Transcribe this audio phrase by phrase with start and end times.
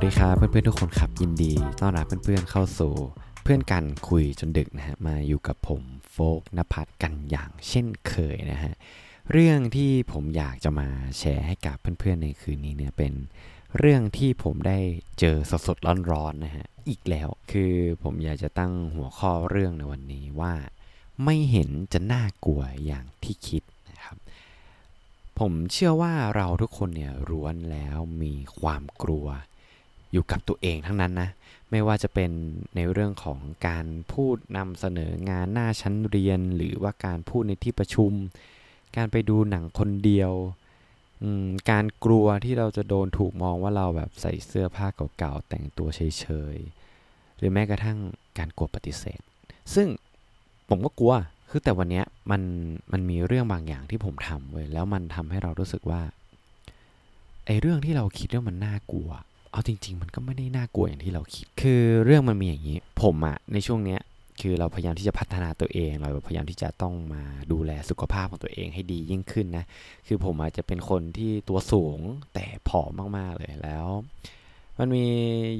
[0.00, 2.94] วัสดีครับเพื่อนๆทุกคนครับยินดีต้อนรับเพื่อนๆเข้าสู่
[3.42, 5.82] เพื่อนกันคุยจนดึกนะฮะมาอยู่กับผม
[6.12, 8.72] โฟกนภัทรกันอย่างเช่นเคยนะฮะ
[9.32, 10.88] เรื่องที่ผมอยากจะมา
[11.18, 13.12] แชร์ให้กับเพื่อนๆในคืนนี้เนี่ยเป็น
[13.78, 14.78] เรื่องที่ผมได้
[15.18, 15.36] เจอ
[15.66, 17.72] สดๆร้อนๆนะฮะอีกแล้วคือ
[18.02, 20.54] ผมอยากจะตั้งหัวข้อเรื่องในวันนี้ว่า
[21.24, 24.16] ไม่เห็นจะน่ากลัวอย่างที่คิดนะครับ
[25.38, 29.28] ผมเชื่อว่าเราทุกคนเนี่ยร้วนแล้วมีความกลัว
[30.12, 31.30] อยู่กับตัวเองทั้งนั้นนะ
[31.70, 32.30] ไม่ว่าจะเป็น
[32.76, 38.12] ในเรื่องของการพูดนำเสนองานหน้าชั้นเรียน หรือว่าการพูดในที่ประชุม
[38.96, 40.32] การไปดูหนังคนเดียว
[41.70, 44.86] การกลัวที่เราจะโดนถูกมองว่าเราแบบใส่เสื้อผ้า
[45.18, 47.98] เก่าๆแต่งตัวเฉยๆหรือแม้กระทั่ง
[48.38, 49.20] การกลัวปฏิเสธ
[49.74, 49.88] ซึ่ง
[50.68, 51.14] ผมก็กลัว
[51.50, 52.42] คือแต่วันนี้มัน
[52.92, 56.02] มันมีเรื่องบางอย่างที่ผมทำเว้ยแล้วมันทำให้เรารู้สึกว่า
[57.46, 59.10] ไอ้เรื่องที่เราคิดว่ามันน่ากลัว
[59.52, 64.00] เอาจริง ๆ มันก็ไม่ได้น่ากลัวอย่างที่เราคิด คือเรื่องมันมีอย่างนี้ ผมอะในช่วงเนี้ย
[64.40, 69.64] คือเราพยายามที่จะพัฒนาตัวเอง เราพยายามที่จะต้องมาดูแลสุขภาพของตัวเองให้ดียิ่งขึ้นนะ
[70.06, 71.98] คือผมอาจจะเป็นคนที่ตัวสูง
[72.34, 73.86] แต่ผอมมากๆเลยแล้ว
[74.78, 75.04] มันมี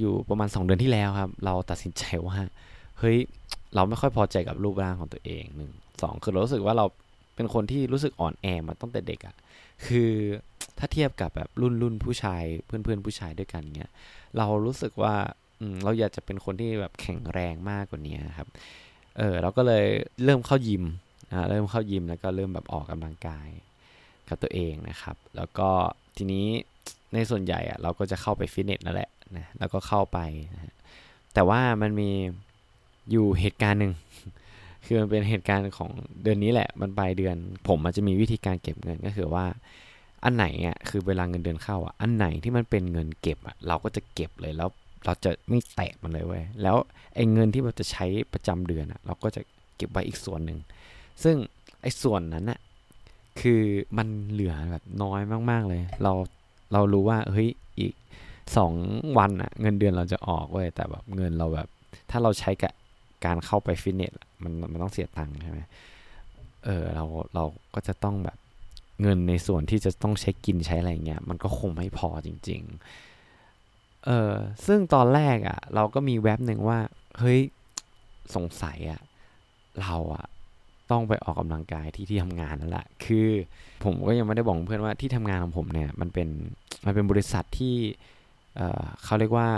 [0.00, 2.38] อยู่ประมาณ 2 เดือนที่แล้วครับ เราตัดสินใจว่า
[2.98, 3.18] เฮ้ย
[3.74, 6.86] เราไม่ค่อยพอใจกับรูปร่างของตัวเองหนึ่งสองคือเรารู้สึกว่าเรา
[7.36, 9.34] เป็นคนที่รู้สึกอ่อนแอมาตั้งแต่เด็กอะ่ะ
[9.86, 10.10] คือ
[10.78, 13.92] ถ้าเทียบกับแบบรุ่นรุ่นผู้ชายเพื่อนเพื่อนผู้ชายด้วยกันเงี้ย
[14.36, 15.14] เรารู้สึกว่า
[15.60, 18.48] อืมเราอยากจะเป็นคนที่แบบแข็งแรงมากกว่านี้ครับ
[19.18, 19.86] เออเราก็เลย
[20.24, 20.84] เริ่มเข้ายิม
[21.32, 23.48] อ่าเริ่มเข้ายิมแล้วก็เริ่มแบบออกกำลังกาย
[24.28, 25.68] กับตัวเองนะครับ แล้วก็
[26.16, 26.46] ทีนี้
[27.14, 30.18] ในส่วนใหญ่อะเราก็จะเข้าไปฟิตเนสนั่นแหละนะแล้วก็เข้าไป
[30.54, 30.74] นะ
[31.34, 32.10] แต่ว่ามันมี
[33.10, 33.92] อยู่เหตุการณ์หนึ่ง
[34.84, 35.90] คือมันเป็นเหตุการณ์ของ
[36.22, 37.36] เดือนนี้แหละ มันปลายเดือน
[37.68, 39.44] ผมมันจะมีวิธีการเก็บเงินก็คือว่า
[40.24, 44.68] อันไหนอะคือเวลาเงินเดือนเข้าอะอันไหนที่มันเป็นเงินเก็บอะเราก็จะเก็บเลยแล้ว
[45.04, 46.76] เราจะไม่แตะมันเลยเว้ยแล้ว
[47.14, 49.42] ไอ้เงินที่เราจะใช้ประจำเดือนอะ เราก็จะ
[49.76, 50.58] เก็บไว้อีกส่วนหนึ่ง
[51.22, 51.36] ซึ่ง
[51.82, 52.60] ไอ้ส่วนนั้นอะ
[53.40, 53.62] คือ
[53.98, 55.20] มันเหลือแบบน้อย
[55.50, 56.12] มาก ๆเลย เรา
[56.72, 57.48] เรารู้ว่าเฮ้ย
[57.78, 57.94] อีก
[58.56, 58.72] สอง
[59.18, 61.68] วันอะเงินเดือนเราจะออกเว้ยแต่แบบเงินเราแบบ
[62.10, 62.72] ถ้าเราใช้กับ
[63.24, 64.12] การเข้าไปฟิตเนส
[64.42, 65.60] มันมันต้องเสียตังค์ใช่ไหม
[66.64, 67.04] เออเรา
[67.34, 68.38] เราก็จะต้องแบบ
[69.02, 72.62] เงินในส่วนที่จะต้องใช้กินใช้อะไรเงี้ยมันก็คงไม่พอจริง
[73.32, 74.32] ๆ เออ
[74.66, 76.78] ซึ่งตอนแรกอะ่ะ เราก็มีแว็บหนึ่งว่า
[77.18, 77.40] เฮ้ย
[78.34, 79.00] สงสัยอะ่ะ
[79.82, 80.26] เราอะ่ะ
[80.90, 83.28] ต้องไปออกกำลังกายที่ที่ทำงานนั่นแหละ คือ
[83.84, 86.28] ผมก็ยังไม่ได้บอกเพื่อนว่าที่ทำงานของผมเนี่ยมันเป็น
[86.84, 87.76] มันเป็นบริษัทที่
[88.56, 89.48] เออเขาเรียกว่า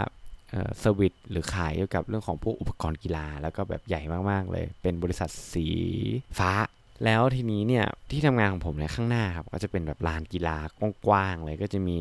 [0.53, 5.67] service หรือขายเกี่ยวกับเรื่องของพวกอุปกรณ์กีฬา แล้วก็แบบใหญ่มากๆเลย เป็นบริษัทสี
[6.39, 6.53] ฟ้า
[7.05, 10.57] แล้วทีนี้เนี่ยที่ทำงานของผมเนี่ยข้างหน้าครับก็จะเป็นแบบลานกีฬา
[11.07, 11.99] กว้างๆเลยก็จะมี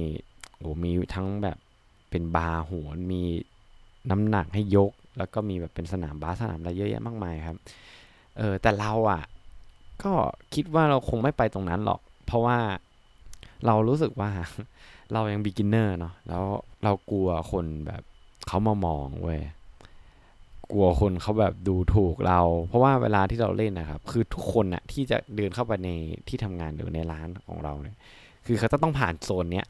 [0.58, 1.58] โอ้มีทั้งแบบ
[2.10, 3.22] เป็นบาร์โหนมี
[4.12, 7.58] น้ำหนักให้ยก แล้วก็มีแบบเป็นสนามบาสสนามอะไรเยอะแยะมากมายครับ
[8.38, 9.24] เออแต่เราอะ
[10.04, 10.12] ก็
[10.54, 12.58] คิดว่าเราคงไม่ไปตรงนั้นหรอก เพราะว่า
[13.66, 14.32] เรารู้สึกว่า
[15.14, 16.44] เรายังบิ๊กินเนอร์เนาะแล้ว
[16.84, 18.02] เรากลัวคนแบบ
[18.48, 19.42] เขามามองเว้ย
[20.72, 25.90] กลัวคนเขาแบบดูถูกเรา เพราะว่าเวลาที่เราเล่นนะครับ คือทุกคนน่ะที่จะเดินเข้าไปใน
[26.28, 27.96] ที่ทำงานหรือในร้านของเราเนี่ย
[28.46, 29.66] คือเขาจะต้องผ่านโซนเนี้ย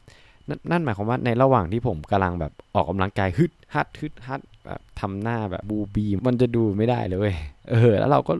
[0.48, 7.32] นนั่นหมายความว่าในระหว่างที่ผมกำลังแบบออกกำลังกายฮึดฮัดฮึดฮัดแบบทำหน้าแบบบูบีมันจะดูไม่ได้เลย
[7.70, 8.32] เออ แล้วเราก็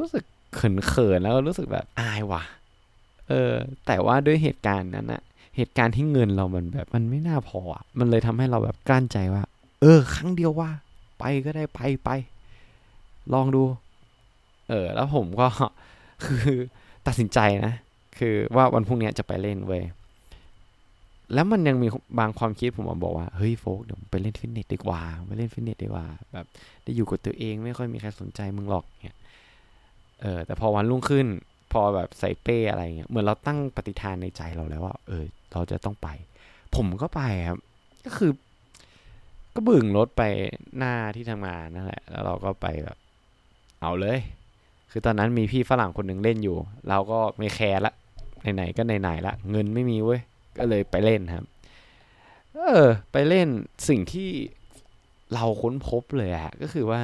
[0.00, 2.42] รู้สึกเขินๆแล้วก็รู้สึกแบบอายว่ะ
[3.28, 3.52] เออ
[3.86, 5.22] แต่ว่าด้วยเหตุการณ์นั้นอะ
[5.56, 7.60] เหตุการณ์ที่เงินเรามันแบบมันไม่น่าพอ
[7.98, 9.42] มันเลยทำให้เราแบบกลั้นใจว่า
[9.80, 10.70] เออ ครั้งเดียวว่า
[11.18, 12.10] ไปก็ได้ไปไป
[13.32, 13.62] ลองดู
[14.68, 15.46] เออ แล้วผมก็
[16.24, 16.58] คือ
[17.06, 17.72] ตัดสินใจนะ
[18.18, 19.84] คือว่าวันพรุ่งนี้จะไปเล่นเว้ย
[21.34, 21.88] แล้วมันยังมี
[22.18, 26.46] บางความคิดผมบอกว่า เฮ้ยโฟกเดี๋ยวไปเล่นฟิตเนสดีกว่าไปเล่นฟิตเนสดีกว่า แบบ
[26.82, 29.18] ได้อยู่กับตัวเองไม่ค่อยมีใครสนใจมึงหรอกเนี่ย
[30.22, 31.26] เออแต่พอวันรุ่งขึ้น
[31.72, 36.08] พอแบบใส่เป้อะไรเงี้ยเหมือนเราตั้งปฏิทานในใจเราแล้วว่า เออ เราจะต้องไป
[36.76, 37.58] ผมก็ไปครับ
[38.04, 38.30] ก็คือ
[39.54, 40.22] ก็บึ่งรถไป
[40.78, 42.96] หน้าที่ทำงานนั่นแหละ แล้วเราก็ไปแบบ
[43.80, 44.18] เอาเลย
[44.90, 46.56] คือตอนนั้นมีพี่ฝรั่งคนหนึ่งเล่นอยู่
[46.88, 47.92] เราก็ไม่แคร์ละ
[48.54, 50.20] ไหนๆก็ไหนๆละเงินไม่มีเว้ย
[50.58, 51.44] ก็เลยไปเล่นครับ
[52.54, 53.48] เออ ไปเล่น
[53.88, 54.28] สิ่งที่
[55.34, 57.00] เราค้นพบเลยอะก็คือว่า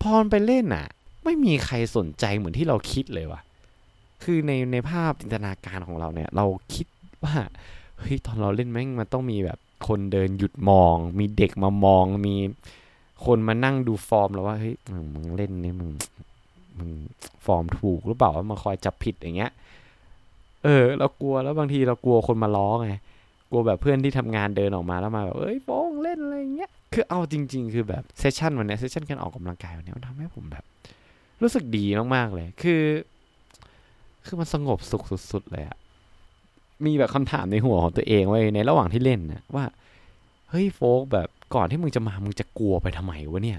[0.00, 0.86] พอไปเล่นอะ
[1.24, 3.40] ไม่มีใครสนใจเหมือนที่เราคิดเลยว่ะ
[4.22, 6.86] คือในในภาพจินตนาการของเราเนี่ย เราคิด
[7.24, 7.36] ว่า
[7.98, 12.36] เฮ้ยตอนเราเล่นแม่งมันต้องมีแบบ คนเดินหยุดมอง มีเด็กมามอง มี
[13.26, 14.74] คนมานั่งดูฟอร์มแล้วว่าเฮ้ย
[15.14, 15.90] มึงเล่นนี่มึง
[16.78, 16.90] มึง
[17.44, 19.52] ฟอร์มถูกหรือเปล่าว่ามาคอยจับผิดอย่างเงี้ย
[20.64, 22.92] เออ เรากลัวแล้วบางทีเรากลัวคนมาล้อไง
[23.50, 30.64] กลัวแบบเพื่อนที่ทำงานเดินออกมาแล้วมาแบบเอ้ยโป้งเล่นอะไรเงี้ยคือเอาจริง ๆ คือแบบเซสชันวันนี้เซสชันการออกกำลังกายวันนี้มันทำให้ผมแบบ
[31.42, 31.84] รู้สึกดี
[32.14, 32.82] มากๆเลย คือ
[34.26, 35.76] คือมันสงบสุขสุด ๆ เลยอะ
[36.86, 39.64] มีแบบคำถามในหัวของตัวเองไว้ในระหว่างที่เล่นนะว่า
[40.50, 43.58] เฮ้ยโฟกแบบก่อนที่มึงจะมามึงจะกลัวไปทำไมวะเนี่ย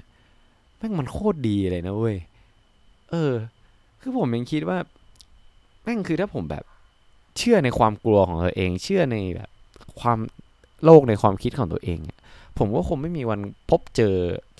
[0.78, 2.16] แม่งมันโคตรดีเลยนะเว้ย
[3.10, 3.32] เออ
[4.00, 4.78] คือผมยังคิดว่า
[5.84, 6.64] แม่งคือถ้าผมแบบ
[7.38, 9.50] เชื่อในความกลัวของตัวเอง เชื่อในแบบ
[10.00, 10.18] ความ
[10.84, 11.98] โลกในความคิดของตัวเอง
[12.58, 13.40] ผมก็คงไม่มีวัน
[13.70, 14.14] พบเจอ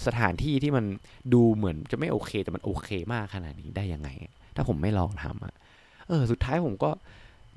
[0.07, 0.85] สถานที่ที่มัน
[1.33, 4.09] ดูเหมือนจะไม่โอเค แต่มันโอเคมากขนาดนี้ได้ยังไง
[4.57, 5.55] ถ้าผมไม่ลองทำอะ
[6.09, 6.91] เออ สุดท้ายผมก็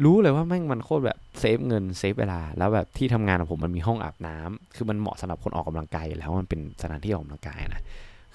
[0.04, 7.84] รู้เลยว่าแม่งมันโคตรแบบเซฟเงินเซฟเวลา แล้วแบบที่ทำงานของผมมันมีห้องอาบน้ำคือมันเหมาะสำหรับคนออกกำลังกายแล้วมันเป็นสถานที่ออกกำลังกายนะ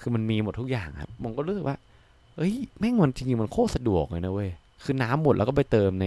[0.01, 1.77] คือมันมีหมดทุกอย่างครับผมก็รู้สึกว่า
[2.37, 4.49] เอ้ยแม่งมันจริงๆมันโคตรสะดวกเลยนะเว้ย
[4.83, 6.05] คือน้ำหมดแล้วก็ไปเติมใน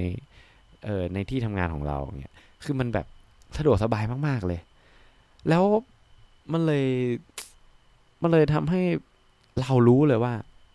[0.85, 2.35] เอ่อในที่ทำงานของเราเนี่ย
[2.65, 3.07] คือมันแบบ
[3.57, 4.61] สะดวกสบายมากๆเลย
[5.49, 5.65] แล้ว
[6.53, 6.87] มันเลย
[8.23, 8.83] มันเลยทำให้
[9.61, 10.33] เรารู้เลยว่า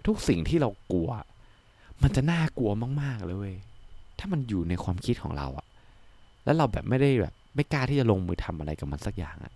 [0.08, 1.10] ทุกสิ่งที่เรากลัว
[2.02, 2.72] มันจะน่ากลัว
[3.02, 3.56] มาก ๆ เลยเว้ย
[4.26, 5.68] ถ้ามันอยู่ในความคิดของเราอะ
[6.46, 9.54] แล้วเราแบบไม่ได้แบบไม่กล้าที่จะลงมือทำอะไรกับมันสักอย่างอะ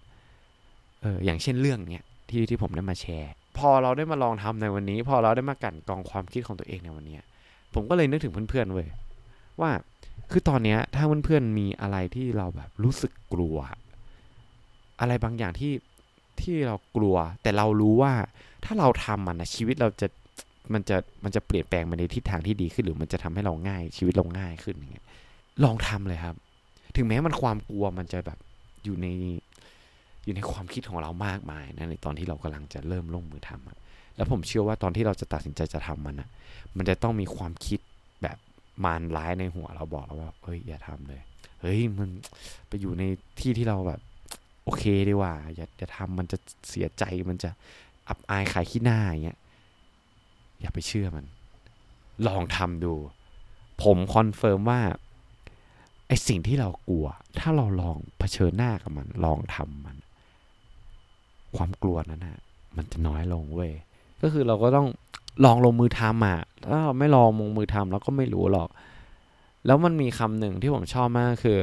[1.01, 7.17] เอออย่างเช่นเรื่องเนี้ยที่ที่ผมได้มาแชร์ พอเราได้มาลองทำในวันนี้ พอเราได้มากั่นกองความคิดของตัวเองในวันนี้
[7.73, 8.87] ผมก็เลยนึกถึงเพื่อนๆเว้ย
[9.61, 9.71] ว่า
[10.31, 13.57] คือตอนเนี้ยถ้าเพื่อนๆมีอะไรที่เราแบบรู้สึกกลัว
[14.99, 15.73] อะไรบางอย่างที่
[16.41, 18.13] ที่เรากลัว แต่เรารู้ว่า
[18.65, 20.07] ถ้าเราทำมันนะชีวิตเราจะ
[20.73, 25.05] มันจะมันจะเปลี่ยนแปลงไปในทิศทางที่ดีขึ้นหรือมันจะทำให้เราง่ายชีวิตเราง่ายขึ้นอย่างเงี้ย
[25.63, 26.35] ลองทำเลยครับ
[26.95, 28.39] ถึงแม้มันความกลัวมันจะแบบ
[28.83, 29.07] อยู่ใน
[30.25, 33.77] อยู่ในความคิดของเรามากมายนะในตอนที่เรากำลังจะเริ่มลงมือทำอะ
[34.15, 36.29] แล้วผมเชื่อว่าตอนที่เราจะตัดสินใจจะทำมันอะ
[36.77, 37.79] มันจะต้องมีความคิด
[38.23, 38.37] แบบ
[38.83, 41.21] มารร้ายในหัวเราบอกแล้วว่าเฮ้ยอย่าทำเลย
[41.61, 42.09] เฮ้ยมัน
[42.67, 43.03] ไปอยู่ใน
[43.39, 43.99] ที่ที่เราแบบ
[44.63, 46.37] โอเคดีว่าอย่าอย่าทำมันจะ
[46.69, 47.49] เสียใจมันจะ
[48.09, 49.37] อับอายขายขี้หน้าอย่างเงี้ย
[50.62, 51.25] อย่าไปเชื่อมัน
[52.27, 52.94] ลองทำดู
[53.83, 54.81] ผม confirm ว่า
[56.07, 57.07] ไอสิ่งที่เรากลัว
[57.39, 59.98] ถ้าเราลองเผชิญหน้ากับมัน ลองทำมัน
[61.56, 62.39] ความกลัวนั้นนะ
[62.77, 63.71] มันจะน้อยลงเว้ย
[64.21, 64.88] ก็คือเราก็ต้อง
[65.45, 66.39] ลองลงมือทำอะ
[66.69, 68.69] ถ้าเราไม่ลองลงมือทำเราก็ไม่รู้หรอก
[69.65, 71.60] แล้วมันมีคำหนึ่งที่ผมชอบมากคือ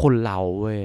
[0.00, 0.80] คนเราเว้ย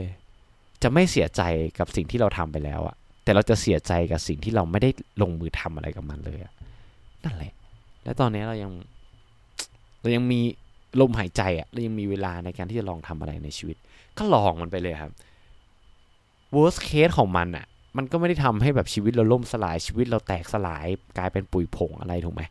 [0.84, 1.42] จะไม่เสียใจ
[1.80, 4.90] กับสิ่งที่เราทำไปแล้วอะแต่เราจะเสียใจกับสิ่งที่เราไม่ได้
[5.22, 6.54] ลงมือทำอะไรกับมันเลยอะ
[7.24, 7.54] นั่นแหละ
[8.04, 8.72] และตอนนี้เรายัง
[10.02, 10.40] เรายังมี
[11.02, 13.78] ลมหายใจอะ่ะเรายังมีเวลาในการที่จะลองทำอะไรในชีวิต
[14.18, 15.12] ก็ลองมันไปเลยครับ
[16.56, 17.66] worst case ของมันอะ่ะ
[17.98, 20.86] มันก็ไม่ได้ทำให้แบบชีวิตเราล่มสลายชีวิตเราแตกสลาย
[21.18, 22.42] กลายเป็นปุ๋ยผงอะไรถูกไหม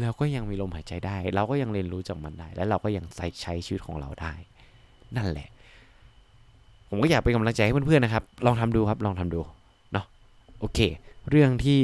[0.00, 4.32] เราก็ยังมีลมหายใจได้ เราก็ยังเรียนรู้จากมันได้ และเราก็ยังใช้ใช้ชีวิตของเราได้
[5.16, 5.48] นั่นแหละ
[6.88, 9.40] ผมก็อยากเป็นกำลังใจให้เพื่อนๆนะครับ ลองทำดูครับ ลองทำดู
[9.92, 10.06] เนาะ
[10.60, 10.78] โอเค
[11.30, 11.80] เรื่องที่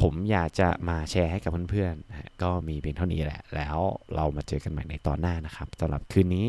[0.00, 3.78] ผมอยากจะมาแชร์ให้กับเพื่อนๆนะก็มีเพียงเท่านี้แหละ แล้ว
[4.14, 6.46] เรามาเจอกันใหม่ในตอนหน้านะครับสำหรับคืนนี้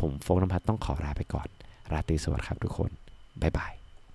[0.00, 1.48] ผมโฟกน้ำพัดต้องขอลาไปก่อน
[1.92, 2.90] ราตรีสวัสดิ์ครับทุกคน
[3.42, 3.85] บ๊ายบาย